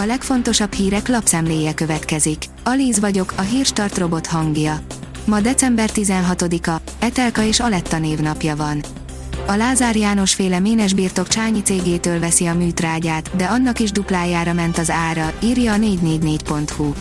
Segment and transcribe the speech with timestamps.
[0.00, 2.44] A legfontosabb hírek lapszemléje következik.
[2.64, 4.80] Alíz vagyok, a hírstart robot hangja.
[5.24, 8.82] Ma december 16-a, Etelka és Aletta névnapja van.
[9.46, 14.52] A Lázár János féle Ménes birtok Csányi cégétől veszi a műtrágyát, de annak is duplájára
[14.52, 16.92] ment az ára, írja a 444.hu.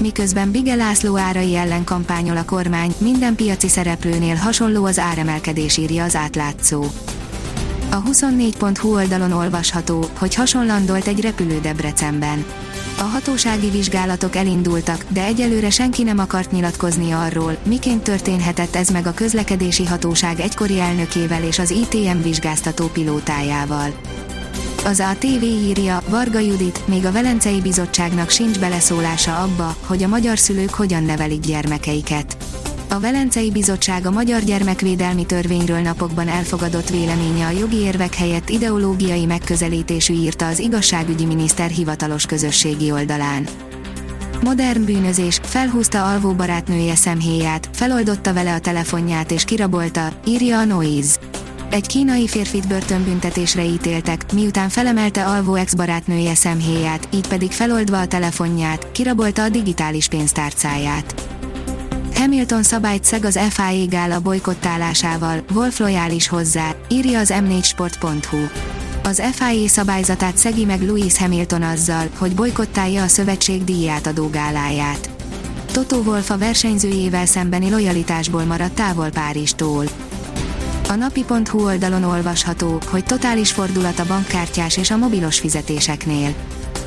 [0.00, 6.04] Miközben Bige László árai ellen kampányol a kormány, minden piaci szereplőnél hasonló az áremelkedés írja
[6.04, 6.84] az átlátszó.
[7.90, 12.44] A 24.hu oldalon olvasható, hogy hasonlandolt egy repülő Debrecenben.
[12.98, 19.06] A hatósági vizsgálatok elindultak, de egyelőre senki nem akart nyilatkozni arról, miként történhetett ez meg
[19.06, 23.90] a közlekedési hatóság egykori elnökével és az ITM vizsgáztató pilótájával.
[24.84, 30.38] Az ATV írja, Varga Judit, még a Velencei Bizottságnak sincs beleszólása abba, hogy a magyar
[30.38, 32.36] szülők hogyan nevelik gyermekeiket.
[32.90, 39.24] A Velencei Bizottság a Magyar Gyermekvédelmi Törvényről napokban elfogadott véleménye a jogi érvek helyett ideológiai
[39.24, 43.46] megközelítésű írta az igazságügyi miniszter hivatalos közösségi oldalán.
[44.42, 51.16] Modern bűnözés, felhúzta alvó barátnője szemhéját, feloldotta vele a telefonját és kirabolta, írja a Noise.
[51.70, 58.92] Egy kínai férfit börtönbüntetésre ítéltek, miután felemelte alvó ex-barátnője szemhéját, így pedig feloldva a telefonját,
[58.92, 61.37] kirabolta a digitális pénztárcáját.
[62.18, 68.38] Hamilton szabályt szeg az FIA gála bolykottálásával, Wolf lojális hozzá, írja az m4sport.hu.
[69.02, 75.10] Az FIA szabályzatát szegi meg Lewis Hamilton azzal, hogy bolykottálja a szövetség díjátadó gáláját.
[75.72, 79.84] Toto Wolf a versenyzőjével szembeni lojalitásból maradt távol Párizstól.
[80.88, 86.34] A napi.hu oldalon olvasható, hogy totális fordulat a bankkártyás és a mobilos fizetéseknél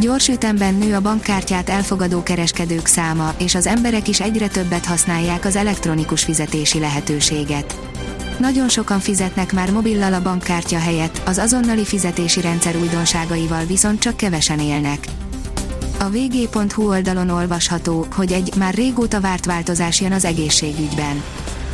[0.00, 5.44] Gyors ütemben nő a bankkártyát elfogadó kereskedők száma, és az emberek is egyre többet használják
[5.44, 7.78] az elektronikus fizetési lehetőséget.
[8.38, 14.16] Nagyon sokan fizetnek már mobillal a bankkártya helyett, az azonnali fizetési rendszer újdonságaival viszont csak
[14.16, 15.06] kevesen élnek.
[15.98, 21.22] A vg.hu oldalon olvasható, hogy egy már régóta várt változás jön az egészségügyben.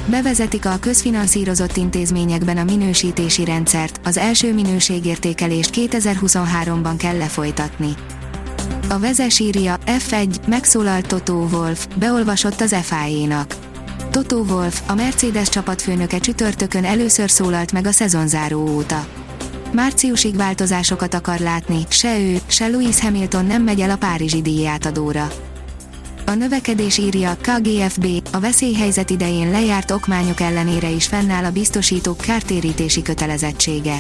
[0.07, 7.95] Bevezetik a közfinanszírozott intézményekben a minősítési rendszert, az első minőségértékelést 2023-ban kell lefolytatni.
[8.89, 13.55] A vezes írja, F1, megszólalt Toto Wolf, beolvasott az FIA-nak.
[14.11, 19.07] Toto Wolf, a Mercedes csapatfőnöke csütörtökön először szólalt meg a szezonzáró óta.
[19.73, 25.29] Márciusig változásokat akar látni, se ő, se Lewis Hamilton nem megy el a Párizsi díjátadóra.
[26.27, 33.03] A növekedés írja, KGFB, a veszélyhelyzet idején lejárt okmányok ellenére is fennáll a biztosítók kártérítési
[33.03, 33.99] kötelezettsége.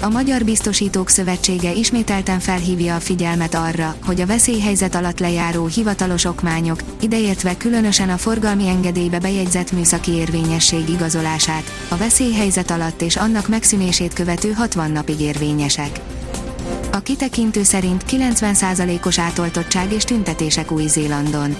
[0.00, 6.24] A Magyar Biztosítók Szövetsége ismételten felhívja a figyelmet arra, hogy a veszélyhelyzet alatt lejáró hivatalos
[6.24, 13.48] okmányok, ideértve különösen a forgalmi engedélybe bejegyzett műszaki érvényesség igazolását, a veszélyhelyzet alatt és annak
[13.48, 16.00] megszűnését követő 60 napig érvényesek.
[16.92, 21.56] A kitekintő szerint 90%-os átoltottság és tüntetések Új-Zélandon.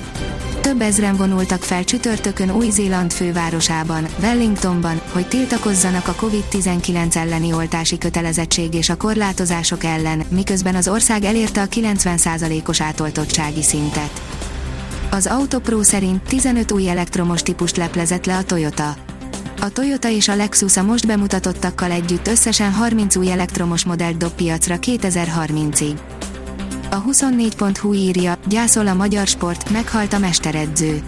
[0.61, 8.75] Több ezren vonultak fel csütörtökön Új-Zéland fővárosában, Wellingtonban, hogy tiltakozzanak a COVID-19 elleni oltási kötelezettség
[8.75, 14.23] és a korlátozások ellen, miközben az ország elérte a 90%-os átoltottsági szintet.
[15.11, 19.08] Az Autopro szerint 15 új elektromos típust leplezett le a Toyota.
[19.61, 24.33] A Toyota és a Lexus a most bemutatottakkal együtt összesen 30 új elektromos modellt dob
[24.33, 25.95] piacra 2030-ig.
[26.91, 31.03] A 24.hu írja, gyászol a magyar sport, meghalt a mesteredző.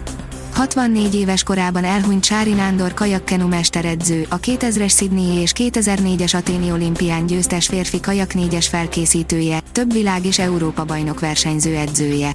[0.53, 7.25] 64 éves korában elhunyt Sári Nándor kajakkenu mesteredző, a 2000-es Sydney és 2004-es Aténi olimpián
[7.25, 12.33] győztes férfi kajak négyes felkészítője, több világ és Európa bajnok versenyző edzője.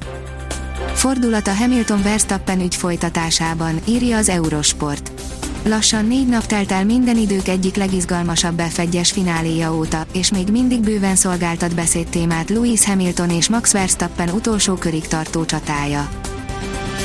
[0.95, 5.11] Fordulat a Hamilton Verstappen ügy folytatásában, írja az Eurosport.
[5.69, 10.81] Lassan négy nap telt el minden idők egyik legizgalmasabb F1-es fináléja óta, és még mindig
[10.81, 16.09] bőven szolgáltat beszédtémát Lewis Hamilton és Max Verstappen utolsó körig tartó csatája.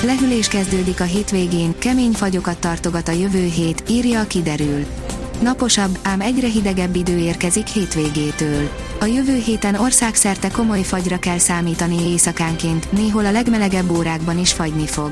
[0.03, 4.85] Lehűlés kezdődik a hétvégén, kemény fagyokat tartogat a jövő hét, írja a kiderül.
[5.41, 8.69] Naposabb, ám egyre hidegebb idő érkezik hétvégétől.
[8.99, 14.87] A jövő héten országszerte komoly fagyra kell számítani éjszakánként, néhol a legmelegebb órákban is fagyni
[14.87, 15.11] fog.